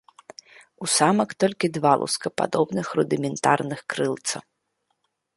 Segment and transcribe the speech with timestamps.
[0.85, 4.37] У самак толькі два лускападобных рудыментарных крылца.